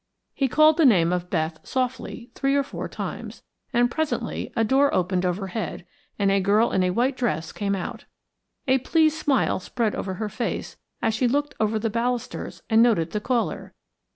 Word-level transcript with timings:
He 0.33 0.47
called 0.47 0.77
the 0.77 0.83
name 0.87 1.13
of 1.13 1.29
Beth 1.29 1.59
softly 1.61 2.31
three 2.33 2.55
or 2.55 2.63
four 2.63 2.89
times, 2.89 3.43
and 3.71 3.91
presently 3.91 4.51
a 4.55 4.63
door 4.63 4.91
opened 4.95 5.27
overhead 5.27 5.85
and 6.17 6.31
a 6.31 6.39
girl 6.41 6.71
in 6.71 6.81
a 6.81 6.89
white 6.89 7.15
dress 7.15 7.51
came 7.51 7.75
out. 7.75 8.05
A 8.67 8.79
pleased 8.79 9.19
smile 9.19 9.59
spread 9.59 9.93
over 9.93 10.15
her 10.15 10.27
face 10.27 10.75
as 11.03 11.13
she 11.13 11.27
looked 11.27 11.53
over 11.59 11.77
the 11.77 11.91
balusters 11.91 12.63
and 12.67 12.81
noted 12.81 13.11
the 13.11 13.21
caller. 13.21 13.75